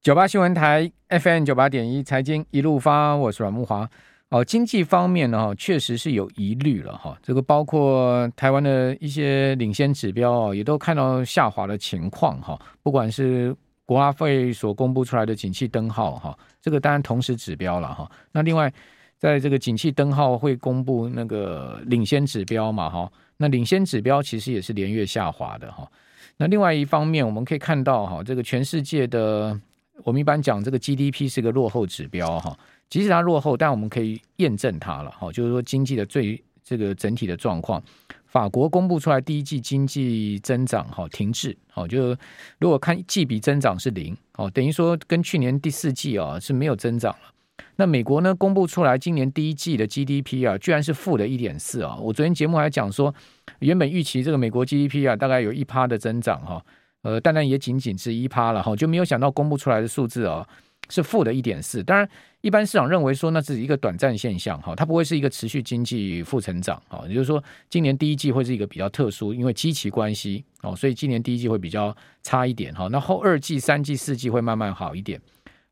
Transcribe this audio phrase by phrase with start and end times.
[0.00, 3.86] 九八新闻台 FM 九八点一财经一路发，我是阮慕华。
[4.28, 7.18] 哦，经济方面呢，哈确实是有疑虑了哈。
[7.20, 12.56] 这个包括台湾的一些领先指标啊，也都看到下滑的情况哈。
[12.80, 18.08] 不管是国发会所公布出来的景气灯号哈，这个当然同时指标了哈。
[18.30, 18.72] 那另外，
[19.18, 23.10] 在这个景气灯号会公布那个领先指标嘛哈？
[23.36, 25.90] 那领先指标其实也是连月下滑的哈。
[26.36, 29.60] 那另外一方面，我们可以看到哈，这个全世界的。
[30.04, 32.56] 我们一般讲这个 GDP 是个落后指标哈，
[32.88, 37.82] 即使它落后，但我们可以验证它了哈，就是说经济的最这个整体的状况。
[38.26, 42.14] 法国公布出来第一季经济增长哈停滞，好，就
[42.58, 47.32] 如果看季比增长是零，哦，等于说跟去年第四季啊是没有增长了。
[47.76, 51.96] 那美国呢公布出来今年第一季的 GDP 啊，居然是负的一点四啊。
[51.96, 53.14] 我昨天节目还讲说，
[53.60, 56.62] 原本预期这个美国 GDP 啊大概有一趴的增长哈。
[57.02, 60.46] 呃，当然也仅仅是一趴了哈，就没有想到公布出来的数字哦
[60.90, 61.82] 是负的一点四。
[61.82, 62.08] 当然，
[62.40, 67.04] 一般市场认为说那是一个短暂现象哈，它不会是一个持续经济负成长哈。
[67.06, 72.88] 也就是说，今年第一季会是一个比较特殊，因为基期关系哦，所以今年第一季会比较差一点哈。
[72.90, 75.20] 那后二季、三季、四季会慢慢好一点。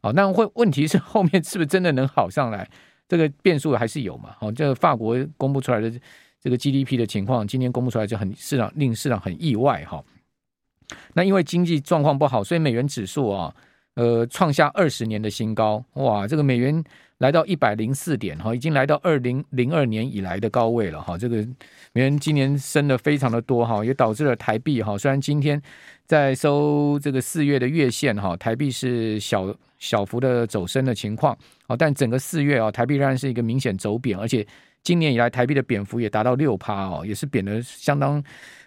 [0.03, 2.69] 好，那会问题是后面是不是真的能好上来？
[3.09, 4.35] 这个变数还是有嘛？
[4.39, 5.91] 好，这个法国公布出来的
[6.41, 10.05] 这个 GDP 的情况，今天公布出来就很市场令市场很意外哈。
[11.15, 13.55] 那因为经济状况不好，所以美元指数啊，
[13.95, 16.85] 呃，创下二十年的新高，哇，这个美元
[17.19, 21.17] 来到一百零四点哈，已经来到二零零二年以来的高位了哈。
[21.17, 21.37] 这个
[21.93, 25.61] 美元今年升的非常的多哈，也导致了台币哈，虽然今天
[26.05, 31.37] 在收这个四月的月线哈，台币是小小幅的走升的情况，
[31.79, 34.47] 但整个四月啊，台币仍然是一个明显走贬，而且
[34.83, 38.23] 今年以来台币的贬幅也达到六趴哦，也是贬的相当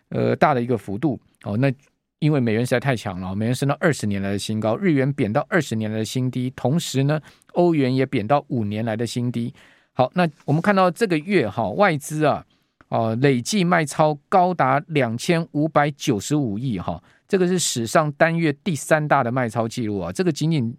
[0.09, 1.71] 呃大的一个幅度哦，那。
[2.19, 7.19] 因为美元实在太强了，美元升到二十年来的新高，日元贬到二十年来的新低，同时呢，
[7.53, 9.53] 欧元也贬到五年来的新低。
[9.93, 12.45] 好，那我们看到这个月哈，外资啊，
[12.89, 20.75] 哦，累计卖超高达两千五百九十五亿哈，这个是史上单月第三大的卖超记录啊，这个仅仅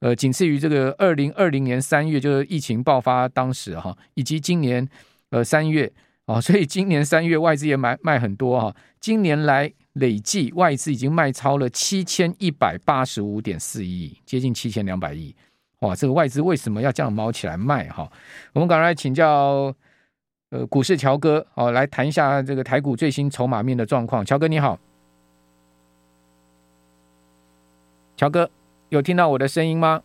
[0.00, 4.86] 呃仅次于这个二零二零年三月就是疫情爆发当时哈，以及今年
[5.30, 5.90] 呃三月
[6.26, 9.72] 啊，所以今年三月外资也买卖很多哈，今年来。
[9.94, 15.34] 累计外资已经卖超了七千一百八十五点四亿，接近七千两百亿。
[15.80, 17.88] 哇，这个外资为什么要这样猫起来卖？
[17.88, 18.10] 哈，
[18.52, 19.74] 我们赶快请教
[20.50, 24.24] 呃股市乔哥哦，来谈一下这个台股最新筹码面的状况。
[24.24, 24.78] 乔哥你好，
[28.16, 28.48] 乔哥
[28.90, 30.02] 有听到我的声音吗？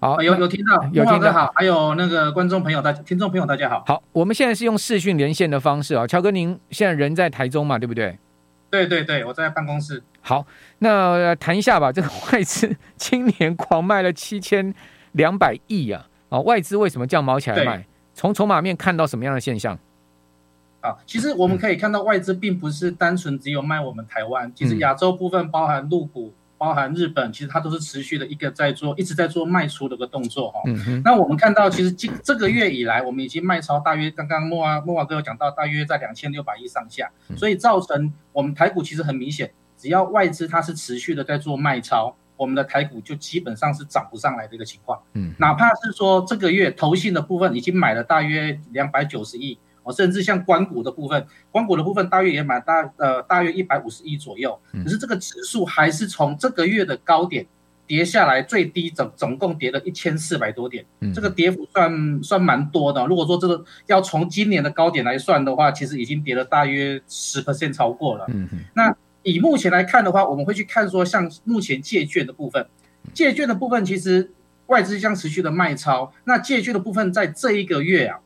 [0.00, 3.82] 好，有有听到，有听到好，还有那个观众朋友，大家听众朋友大家好。
[3.84, 8.16] 好，我们现在是用视讯连线的方式啊，乔哥，您现在人在台中嘛，对不对？
[8.70, 10.00] 对对对，我在办公室。
[10.20, 10.46] 好，
[10.78, 14.72] 那谈一下吧，这个外资 今年狂卖了七千
[15.12, 17.84] 两百亿啊，啊，外资为什么这样卯起来卖？
[18.14, 19.76] 从筹码面看到什么样的现象？
[20.80, 26.32] 啊，其实我们可以看到，外资并不是单纯只有卖我们台湾，嗯、其实亚洲部分包含陆股。
[26.58, 30.60] 包含日本，其实它都是持续的一个在做，一直在做卖出的一个动作哈。
[30.66, 31.00] 嗯。
[31.04, 45.00] 那我们看到，其实今这个月以来，我们已经卖超大约，刚刚慕驊慕驊哥有讲到，大约在两千六百亿上下，所以造成我们台股其实很明显，只要外资它是持续的在做卖超，我们的台股就基本上是涨不上来的一个情况。
[45.12, 45.32] 嗯。
[45.38, 49.56] 哪怕是说这个月投信的部分已经买了大约两百九十亿。
[49.92, 57.46] 甚至像官股的部分，官股的部分大约也蛮大呃大约一百五十亿左右，可是这个指数还是从这个月的高点
[57.86, 60.84] 跌下来，最低总总共跌了一千四百多点，
[61.14, 63.06] 这个跌幅算算蛮多的。
[63.06, 68.26] 如果说这个要从今年的高点来算的话，其实已经跌了大约十 percent 超过了。
[68.28, 72.66] 嗯那以目前来看的话，我们会去看说，像目前借券的部分，
[73.12, 74.30] 借券的部分其实
[74.66, 78.20] 外资将持续的卖超，那借券的部分在这一个月啊。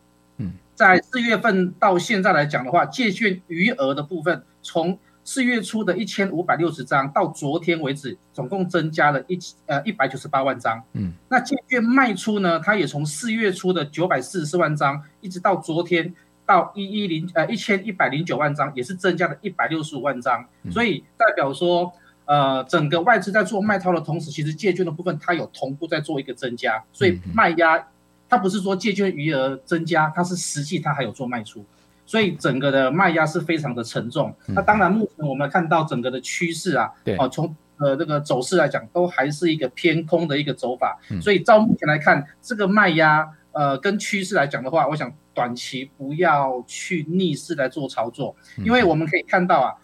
[0.74, 10.82] 在四月份到现在来讲的话，借券余额的部分，从四月初的一千五百六十张到昨天为止，总共增加了一呃一百九十八万张。
[10.94, 16.12] 嗯，那借券卖出呢，它也从四月初的九百四十四万张，一直到昨天
[16.44, 20.44] 到一一零呃一千一百零九万张，也是增加了一百六十五万张。
[20.70, 21.92] 所以代表说，
[22.24, 27.86] 呃，整个外资在做卖套的同时，其实借券的部分它有同步在做一个增加，所以卖压。
[28.32, 31.62] 它不是说借券余额增加，它是实际它还有做卖出，
[32.06, 34.34] 所以整个的卖压是非常的沉重。
[34.46, 40.98] 那当然，目前我们看到整个的趋势啊，对，哦，从呃这个走势来讲，都还是一个偏空的一个走法。
[41.20, 48.34] 所以照目前来看，这个卖压呃跟趋势来讲的话，我想短期不要去逆势来做操作，
[48.64, 49.74] 因为我们可以看到啊，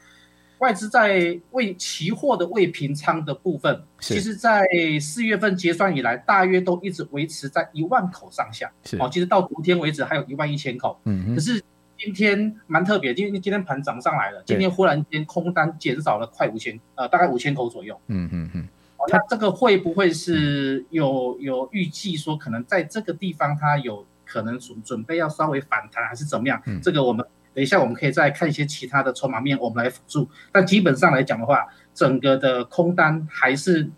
[0.58, 4.66] 外资在未期货的未平仓的部分，其实，在
[5.00, 8.70] 四月份结算以来，大约都一直维持在一万口上下。
[8.98, 10.98] 哦，其实到昨天为止还有一万一千口。
[11.04, 11.62] 嗯，可是
[11.96, 17.98] 今天蛮特别，因为今天盘涨上来了，今天忽然间空单减少了快五千，呃，大概五千口左右。
[18.08, 18.68] 嗯嗯嗯。
[18.96, 26.60] 哦，那这个会不会是有有预计说，可能在这个地方它有可能准准备要稍微反弹，还是怎么样？
[26.66, 27.24] 嗯，这个我们。
[27.54, 30.28] 等一下，我们可以再看一些其他的筹码面，我们来辅助。
[30.52, 33.90] 但基本上来讲的话，整个的空单还是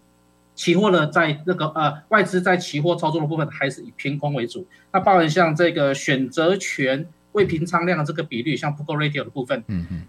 [0.55, 4.67] 期货呢，在那个呃外资在期货操作的部分，还是以偏空为主。
[4.93, 10.03] 那包含像这个选择权未平仓量的这个比率，像 Put Ratio 的部分，嗯嗯，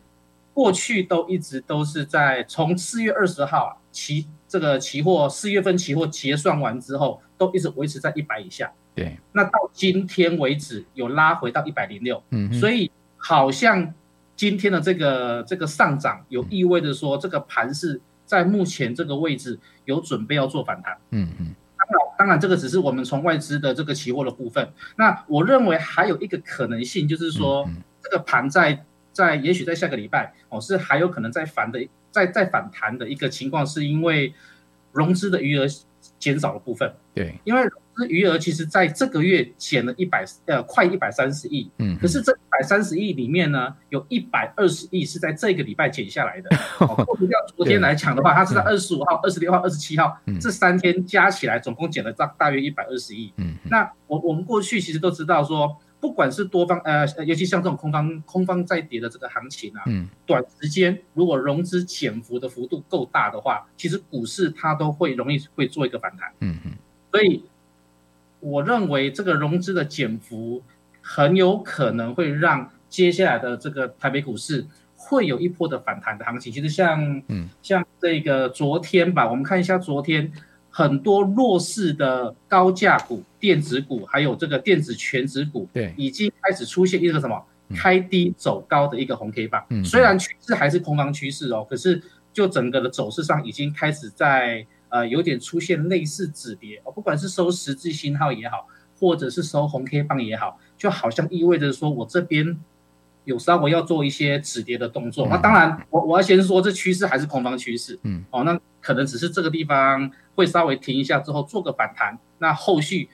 [0.54, 8.72] 过去都一直都是在从四月二十号期这个期货四月份期货结算完之后，都一直维持在一百以下。
[8.96, 12.90] 对，那到今天为止有拉回到一百零六，嗯，所以。
[13.22, 13.94] 好像
[14.36, 20.98] 今天的这个这个上涨，有意味着说这个盘是在目前这个位置有准备要做反弹。
[21.12, 21.56] 嗯嗯。
[21.78, 24.68] 当然，当然这个只是我们从外资的这个期货的部分。
[24.96, 27.70] 那我认为还有一个可能性，就是说
[28.02, 28.84] 这个盘在
[29.14, 34.34] 在也许在下个礼拜哦，是还有可能在反的在在反弹的一个情况，是因为
[34.92, 35.68] 融资的余额
[36.18, 36.92] 减少的部分。
[37.14, 37.62] 对，因为。
[38.08, 46.50] 余额其实在这个月减了一百呃快一百三十亿，嗯，可是这一百三十亿里面呢，有一百二十亿是在这个礼拜减下来的。
[46.80, 53.32] 扣除掉昨天来讲的话，它是在二十五号、二十六号、二十七号这三天加起来总共减了大大约一百二十亿。
[53.38, 66.32] 嗯，那我我们过去其实都知道说，不管是多方呃，尤其像这种空方空方在跌的这个行情啊，嗯，短时间如果融资减幅的幅度够大的话，其实股市它都会容易会做一个反弹。
[66.40, 66.72] 嗯嗯，
[67.12, 67.44] 所以。
[68.42, 70.62] 我认为这个融资的减幅
[71.00, 74.66] 很有可能会让接下来的这个台北股市
[74.96, 76.52] 会有一波的反弹的行情。
[76.52, 80.32] 其实像嗯像这个昨天吧，我们看一下昨天
[80.70, 87.40] 很多弱势的高价股、电子股，还有这个电子权值股，对，已经开始出现一个什么
[87.76, 89.64] 开低走高的一个红 K 棒。
[89.70, 92.02] 嗯，虽然趋势还是空方趋势哦，可是
[92.34, 94.66] 就整个的走势上已经开始在。
[94.92, 98.68] 呃，有点出现类似止跌哦，不管是收十字星号也好，
[99.00, 102.60] 或者是收红 K 棒也好，就好像意味着说我这边
[103.24, 105.26] 有稍微要做一些止跌的动作。
[105.28, 112.20] 嗯、那当然，我我要先说这趋势还是空方趋势，嗯，哦，那可能只是这个地方会稍微停一下之后做个反弹。
[112.40, 113.08] 那后续，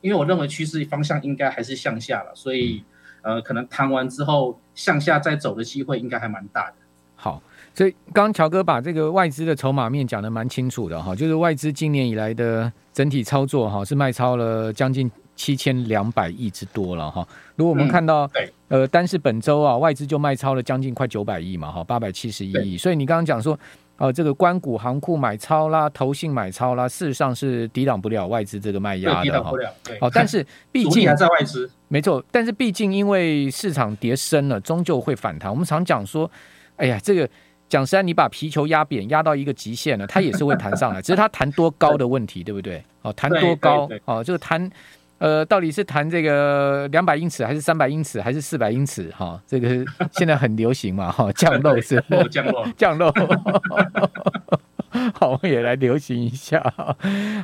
[0.00, 2.82] 因为我认为趋势方向应该还是向下了，所以
[3.20, 6.76] 呃，可能弹完之后向下再走的机会应该还蛮大的。
[7.14, 7.42] 好。
[7.78, 17.24] 所以，刚刚乔哥把这个外资的筹码面讲得蛮清楚的哈，就是外资今年以来的整体操作哈，是卖超了将近七千两百亿之多了哈。
[17.54, 22.76] 如果我们看到，对，呃，单是本周啊，外资就卖超了将近快九百亿嘛哈，八百七十一亿。
[22.76, 23.56] 所以你刚刚讲说，
[23.96, 29.52] 呃，这个关谷行库买超啦，投信买超啦，事实上是抵挡不了外资这个卖压的哈。
[30.00, 32.20] 好，但是毕竟还在外资，没错。
[32.32, 35.48] 但是毕竟因为市场跌深了，终究会反弹。
[35.48, 36.28] 我们常讲说，
[36.74, 37.30] 哎呀，这个。
[37.68, 42.82] 讲实在，你把皮球压扁，压到一个极限了，它也是会弹上来， 只是它弹多高的问题，对不对？
[43.02, 43.88] 哦，弹多高？
[44.06, 44.70] 哦，就是弹，
[45.18, 49.12] 呃，到底是弹这个两百英尺，还是三百英尺，还是四百英尺？
[49.16, 53.12] 哈、哦，这个现在很流行嘛，哈、 哦，降落是降落，降落。
[55.14, 56.62] 好，我们也来流行一下。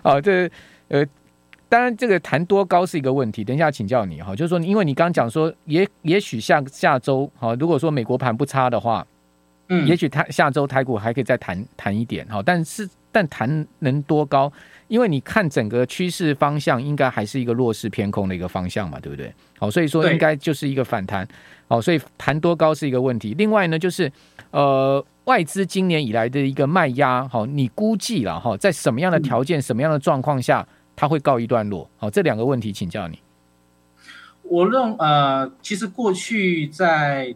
[0.03, 0.51] 好，这
[0.89, 1.05] 呃，
[1.69, 9.07] 当然这个弹多高是一个问题，等一下请教你哈、哦，就是说，因为你刚刚讲说，也也许下下周，哈、哦，如果说美国盘不差的话。
[9.69, 14.53] 嗯，也许他下周台股还可以再弹弹一点哈，但是但弹能多高？
[14.89, 19.33] 因为你看整个趋势方向，应该还是一个弱势偏空的一个方向嘛，对不对？
[19.59, 21.27] 好，所以说应该就是一个反弹。
[21.67, 23.33] 好，所以弹多高是一个问题。
[23.39, 24.13] 另外呢，就是
[24.51, 31.89] 呃外资今年以来的一个卖压，好，你估计了哈，在什么样的条件、什么样的状况下，它会告一段落？
[31.97, 33.19] 好，这两个问题请教你。
[34.43, 37.35] 我认呃，其实过去在。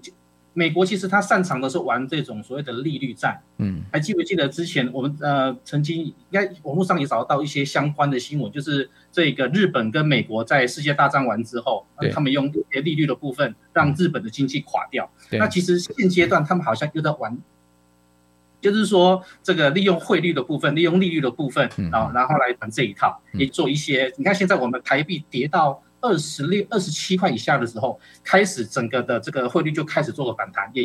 [0.58, 15.08] 美国其实他擅长的是玩这种所谓的利率战，嗯，还记不记得之前我们呃曾经应该网络上也找到一些相关的新闻，就是这个日本跟美国在世界大战完之后，他们用一些利率的部分让日本的经济垮掉。
[15.30, 17.38] 那其实现阶段他们好像又在玩，
[18.60, 24.12] 就是说这个利用汇率的部分，利用利率的部分啊，然后来玩这一套，也做一些。
[24.16, 25.80] 你看现在我们台币跌到。
[26.00, 30.82] 二十六、二十七块以下的时候，开始整个的这个汇率就开始做了反弹，也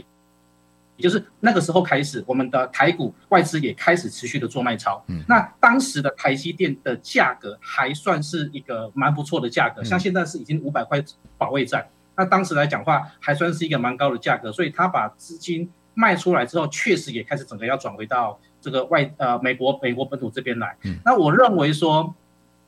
[0.96, 5.04] 也就是那个时候开始，我们的台股外资也开始持续的做卖超。
[5.08, 11.04] 嗯，那当时的台积电的价格还算是一个蛮不错的价格，像现在是已经五百块
[11.38, 20.76] 保卫战，那当时来讲话还算是一个蛮高的价格，所以他把资金卖出来之后，确实也开始整个要转回到这个外呃美国美国本土这边来。
[20.84, 22.14] 嗯，那我认为说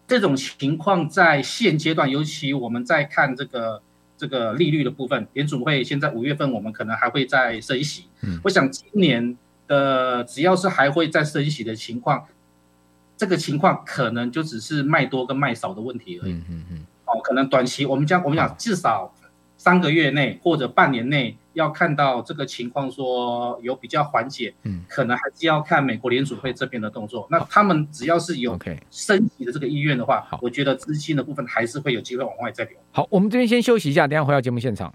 [0.08, 3.82] 这种情况在现阶段，尤其我们在看这个
[4.18, 8.06] 这个利率的部分，联储会现在五月份我们可能还会再升息。
[8.22, 12.26] 嗯，我想今年的只要是还会再升息的情况，
[13.18, 16.34] 这个情况可能就只是卖多跟卖少的问题而已。
[16.34, 16.86] 嗯嗯嗯。
[17.06, 19.14] 哦，可能短期我们讲我们讲至少。
[19.66, 27.28] 三个月内或者半年内要看到这个情况说有比较缓解，嗯，可能还是要看美国联储会这边的动作。
[27.32, 28.56] 那他们只要是有
[28.92, 32.78] 升级的这个意愿的话，好，我觉得资金的部分还是会有机会往外再流。
[32.92, 34.94] 好，我们这边先休息一下，等下回到节目现场。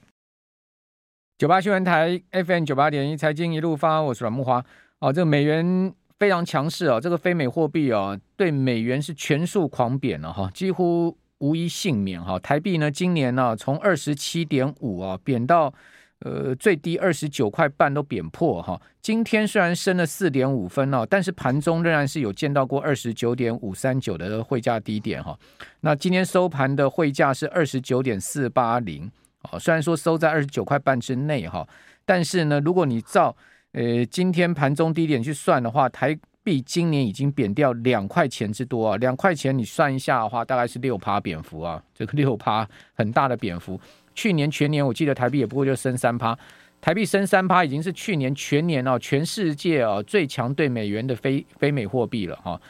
[1.37, 4.63] 九八新闻台 FM 九八点一财经一路发，我是阮慕驊。
[5.01, 11.17] 哦，这个美元非常强势哦，这个非美货币哦，对美元是全数狂贬了哈，几乎。
[11.41, 15.73] 无一幸免哈，台币呢，今年呢从二十七点五啊贬到
[16.21, 18.81] 呃最低二十九块半都贬破哈。
[19.01, 25.39] 今天虽然升了四点五分哦，但是盘中仍然是有见到过二十九点五三九的汇价低点哈。
[25.81, 29.11] 那今天收盘的汇价是二十九点四八零
[29.51, 31.67] 哦，虽然说收在二十九块半之内哈，
[32.05, 33.35] 但是呢，如果你照
[33.73, 43.81] 呃今天盘中低点去算的话，台币今年已经贬掉两块钱之多啊，两块钱你算一下的话，大概是六趴贬幅啊，这个六趴很大的贬幅。
[44.15, 46.37] 去年全年我记得台币也不过就升三趴，
[46.81, 52.61] 台币升三趴已经是去年全年啊全世界啊最强兑美元的非非美货币了哈。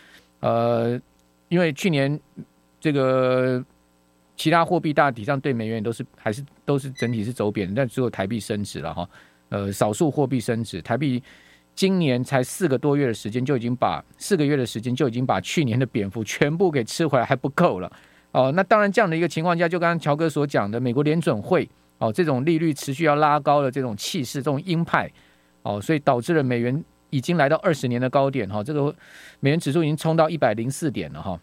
[0.40, 1.00] 呃，
[1.48, 2.18] 因为去年
[2.80, 3.64] 这个
[4.36, 9.08] 其他货币大体上对美元也都是还是都是整体是走贬，但只有台币升值了哈。
[9.48, 11.22] 呃，少数货币升值，台币。
[11.80, 17.90] 今年才四个多月的时间，就已经把四个月的时间就已经把去年的贬幅全部给吃回来，还不够了
[18.32, 18.52] 哦。
[18.54, 25.10] 那当然，这样的一个情况下，就刚刚乔哥所讲的，美国联准会哦，这种利率持续要拉高的这种气势，这种鹰派
[25.62, 28.62] 哦，所以导致了美元已经来到二十年的高点哈。
[28.62, 28.94] 这个
[29.40, 31.40] 美元指数已经冲到一百零四点了哈，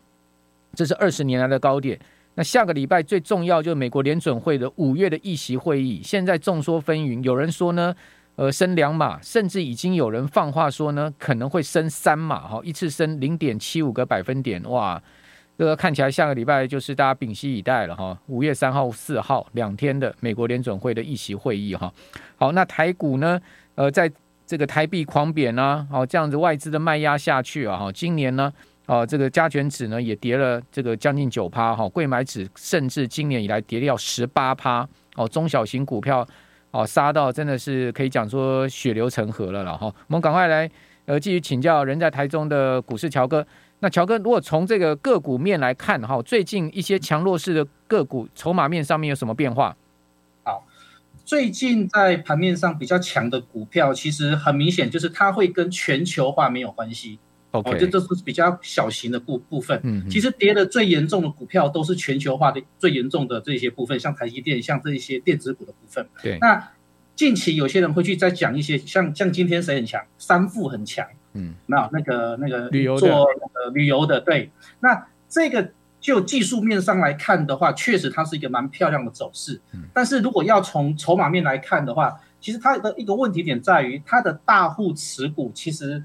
[0.75, 1.99] 这是二十年来的高点。
[2.35, 7.95] 那下个礼拜最重要就是美国联准会的五月的议席会议，现在众说纷纭，有人说呢。
[8.37, 15.01] 呃，升两码，甚至已经有人放话说呢，可能会升三码，哈，一次升零点七五个百分点，哇，
[15.57, 18.15] 这个看起来下个礼拜就是大家屏息以待了，哈。
[18.27, 21.91] 五月三号、四号两天的美国联准会的议息会议，哈。
[22.35, 23.41] 好，那台股呢？
[23.73, 24.07] 呃，在
[24.45, 28.53] 这个台币狂贬啊，好，这样子外资的卖压下去啊，哈，今年呢，
[28.85, 36.23] 哦，这个加权指呢也跌了这个将近九趴，哈，贵买指甚至今年以来跌掉十八趴，哦，中小型股票。
[36.77, 39.87] 哦，杀到真的是可以讲说血流成河了了哈。
[39.87, 40.69] 我们赶快来
[41.05, 43.43] 呃继续请教人在台中的股市乔哥。
[43.79, 49.75] 那乔哥，如果从这个个股面来看哈，最近一些强弱势的个股筹码面上面有什么变化？
[50.43, 50.67] 好，
[51.25, 57.17] 最近在盘面上比较强的股票，其实很明显就是它会跟全球化没有关系。
[57.59, 59.79] OK，这这是比较小型的部部分。
[59.83, 66.07] 嗯，其实跌的最严重的股票都是全球化的最严重的这些部分，像台积电，像这一些电子股的部分。
[66.21, 66.37] 对。
[66.39, 66.71] 那
[67.15, 70.01] 近期有些人会去再讲一些，像像今天谁很强？
[70.17, 71.05] 三富很强。
[71.33, 74.51] 嗯，那那个那个旅游做呃旅游的，对。
[74.79, 79.59] 那这个就技术面上来看的话，确实它是一个蛮漂亮的走势。
[79.73, 79.83] 嗯。
[79.93, 86.03] 但是如果要从筹码面来看的话，其实它的一个问题点在于，它的大户持股其实。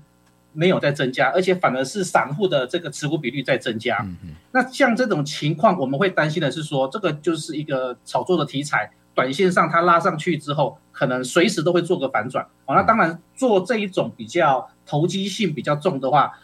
[0.52, 3.98] 没有在增加，而且反而是散户的这个持股比率在增加。
[4.02, 4.28] 嗯嗯。
[4.52, 12.44] 那像这种情况，我们会担心的是说，这个就是一个炒作的题材，短线上它拉上去之后，可能随时都会做个反转。
[12.66, 16.38] 哦，那当然做这一种比较投机性比较重的话，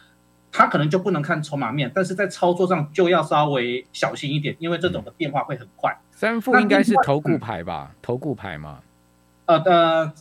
[0.51, 5.95] 它可能就不能看筹码面，但是在操作上就要稍微小心一点，因为这种的变化会很快。
[6.11, 7.91] 三富应该是投顾牌吧？
[8.01, 8.79] 投顾牌嘛？
[9.45, 10.13] 呃呃。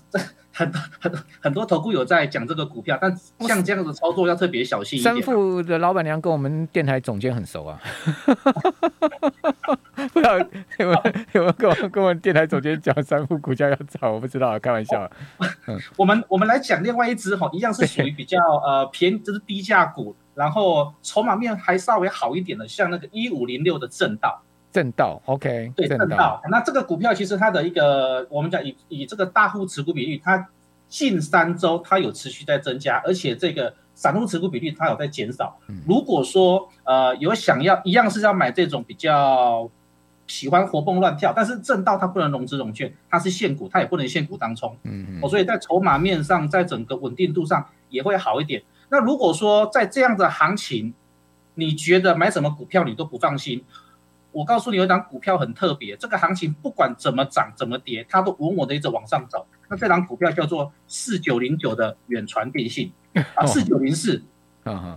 [0.59, 5.15] 很 很很多投顾有在讲这个股票，但像这样的操作要特别小心一点。
[5.15, 7.81] 三富的老板娘跟我们电台总监很熟啊，
[10.13, 10.45] 不知道有
[10.79, 14.13] 没有有没有跟我跟我们电台总监讲三富股价要涨？
[14.13, 15.09] 我不知道，开玩笑。
[15.69, 24.43] 嗯，我们我们来讲另外一只哈，一样是属于比较呃便宜，就是低价股，然后筹码面还稍微好一点的，像那个一五零六的正道。
[24.79, 26.41] 正道，OK，对，正道。
[26.49, 30.49] 那这个股票其实它的一个，我们讲以以这个大户持股比率，它
[30.89, 35.59] 近三周它有持续在增加，而且这个散户持股比率它有在减少。
[35.85, 39.69] 如果说呃有想要一样是要买这种比较
[40.29, 44.77] 喜欢活蹦乱跳，但是正道它不能融资融券，它是现股，它也不能现股当冲。
[44.85, 45.29] 嗯嗯。
[45.29, 48.63] 所以在筹码面上，在整个稳定度上也会好一点。
[48.91, 50.95] 那如果说在这样的行情，
[51.55, 53.65] 你觉得买什么股票你都不放心？
[54.39, 59.45] 我告诉你，有一档股票很特别，这个行情不管怎么涨怎么跌，它都稳稳的一直往上走。
[59.69, 62.93] 那这档股票叫做四九零九的远传电信
[63.35, 64.23] 啊，四九零四，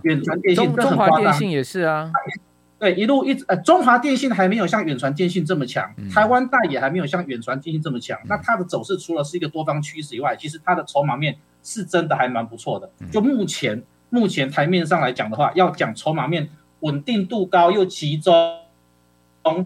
[0.04, 2.08] 远传电信，中中华电信也是啊。
[2.78, 8.16] 对，一路一直呃，中华电信还没有像远传电信这么强，嗯、台湾大也还没有像远传电信这么强。
[8.20, 12.88] 嗯、那它的走势除了是一个多方趋势以外，其实它的筹码面是真的还蛮不错的。
[13.10, 16.48] 就目前、嗯、目前台面上来讲的话，要讲筹码面
[16.80, 18.34] 稳定度高又集中，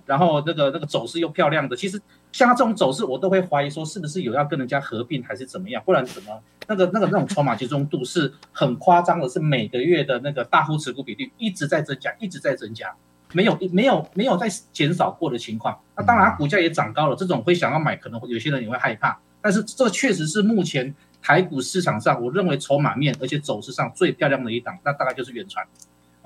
[0.06, 2.00] 然后那个那个走势又漂亮的，其实
[2.32, 12.94] 像它这种走势，我都会怀疑说是不是有要跟人家合并还是怎么样，不然怎么那个那个那种筹码集中度是很夸张的，是每个月的那个大户持股比例一直在增加，一直在增加。
[13.32, 25.66] 没有没有没有在减少过的情况，那当然股价也涨高了，这种会想要买，可能有些人也会害怕，但是这确实是目前台股市场上我认为筹码面而且走势上最漂亮的一档，那大概就是远传。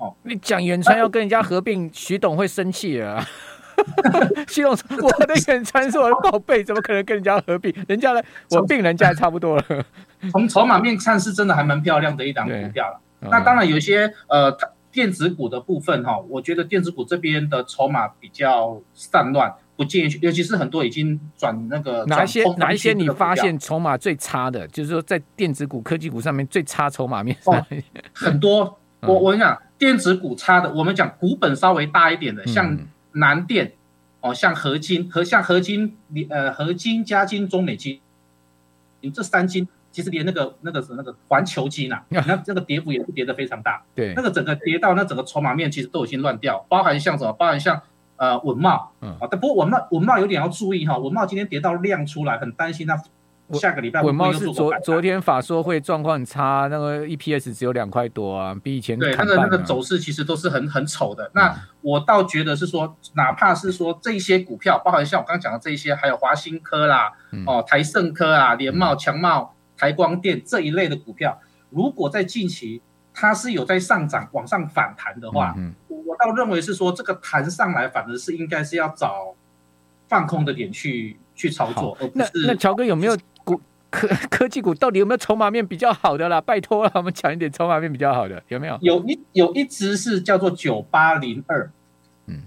[0.01, 3.23] 哦，你讲远川要跟人家合并，徐董会生气啊。
[4.49, 7.73] 徐董说我的远传是我的宝贝，怎么可能跟人家合并？
[7.87, 9.85] 人家呢，我并人家也差不多了。
[10.31, 12.99] 从筹码面看是真的还蛮漂亮的一档股票了。
[13.29, 14.57] 那当然有一些呃。
[14.93, 27.65] 电子股的部分哈，我觉得电子股这边的筹码比较散乱，不建议，尤其是很多已经转那个哪一些哪一些你发现筹码最差的，就是说在电子股、科技股上面最差筹码面哦，
[28.11, 28.77] 很多。
[29.01, 32.77] 我我跟你讲，电子股差的，我们讲股本稍微大一点的，像
[33.13, 33.73] 南电
[34.21, 35.97] 哦，像合金和像合金
[36.29, 37.99] 呃合金、嘉金、中美金，
[39.01, 39.67] 你这三金。
[39.93, 43.83] 其实连那个那个是那个环球金 呐，那这个跌幅也是跌得非常大。
[43.93, 47.81] 对，那个整个跌到那整个筹码面其实都已经乱掉，包含像什么，包含像
[48.15, 49.09] 呃文茂，嗯。
[49.19, 52.95] 啊，但不过文茂文茂有点要注意哈，文茂今天跌到量出来，很担心它
[53.57, 54.01] 下个礼拜。
[54.01, 61.29] 稳懋是昨昨天法说会状况很差，那个 EPS 只有两块多啊，比以前对它的那个走势其实都是很很丑的。
[61.33, 67.11] 那我倒觉得是说，哪怕是说这些股票，包含像我刚刚讲的这些，还有华新科啦，
[67.45, 69.53] 哦台盛科啊，联茂强茂。
[69.77, 71.41] 台光电这一类的股票，
[71.71, 72.79] 如果在近期
[73.15, 79.33] 它是有在上涨、往上反弹的话，嗯嗯，我倒认为是说这个弹上来，反而是应该是要找
[80.07, 81.97] 放空的点去去操作。
[82.13, 86.39] 那那乔哥有没有股科 科技股到底有没有筹码面比较好的啦？
[86.41, 88.77] 拜托了，我们讲一点筹码面比较好的有没有？
[88.81, 91.69] 有一有一只是叫做九八零二，
[92.27, 92.41] 嗯，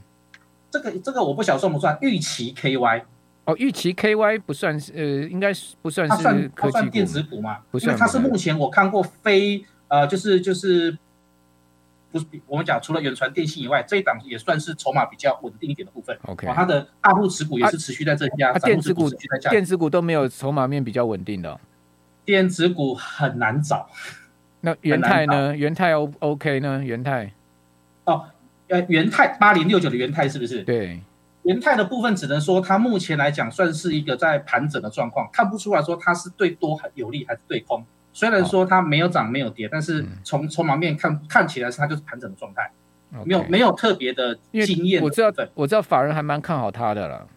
[0.71, 3.03] 这个这个我不晓得算不算预期 KY。
[3.45, 7.59] 哦，预期 KY 不算是，呃，应该是不算是科技股，算电子股嘛？
[7.71, 10.97] 不算，因为它是目前我看过非呃，就是就是
[12.15, 16.17] 不是我们讲除了远传电信以外，这一档也算是筹码比较稳定一点的部分。
[16.27, 21.61] OK，它的大户持股也是持续在增加，啊、电子股持续在下电子股都没有筹码面比较稳定的、哦，
[22.25, 23.89] 电子股很难找。
[24.63, 25.57] 那元泰呢？
[25.57, 26.81] 元泰 O OK 呢？
[26.85, 27.33] 元泰
[28.05, 28.27] 哦，
[28.69, 30.63] 呃，元泰八零六九的元泰是不是？
[30.63, 31.01] 对。
[31.43, 37.85] 元泰的部分只能说，它目前来讲算是一个在盘整的状况，看不出来说它是对多很有利还是对空。
[38.15, 42.71] 虽然说它没有涨没有跌，但是从筹码面看看起来是它就是盘整的状态，
[43.27, 45.03] 没有没有特别的经验。
[45.03, 47.29] 我知道，我知道法人还蛮看好它的了，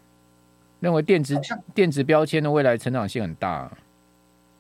[0.80, 1.38] 认为电子
[1.74, 3.70] 电子标签的未来成长性很大。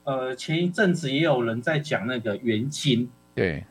[0.03, 3.63] 呃，前一阵子也有人在讲那个元金，对，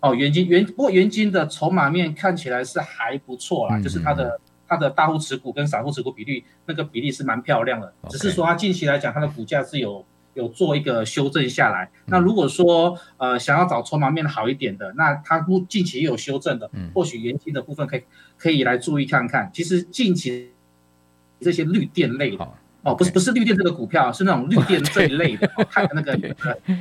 [0.00, 4.40] 哦，元金元不过元金的筹码面看起来是还不错啦，就是它的。
[4.70, 10.04] 它的大户持股跟散户持股比例，那个比例是蛮漂亮的，只是说它近期来讲，它的股价是有
[10.38, 11.90] 有做一个修正下来。
[12.06, 18.02] 那如果说呃想要找筹码面好一点的，那它近期也有修正的，或许延期的部分可以
[18.38, 19.50] 可以来注意看看。
[19.52, 20.50] 其实近期
[21.40, 22.48] 这些绿电类的
[22.82, 26.18] 哦，不是不是绿电这个股票，是那种绿电这一类的， 还有那个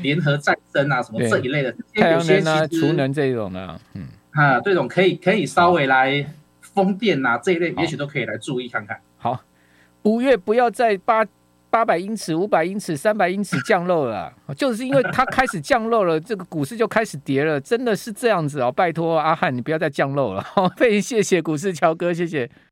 [0.02, 4.08] 联合再生啊什么这一类的，太阳能啊、储能这种的，嗯。
[4.32, 6.26] 啊，这种可以可以稍微来。
[6.76, 9.00] 风电呐、啊、这一类，也许都可以来注意看看。
[9.18, 9.44] 好，
[10.04, 11.26] 五月不要再八
[11.70, 18.72] 八百英尺、五百英尺、三百英尺降落了，就是因为它开始降落了，这个股市就开始跌了，真的是这样子哦。
[18.72, 20.42] 拜托阿汉，你不要再降落了。
[20.42, 22.50] 好，非谢谢股市乔哥，谢谢。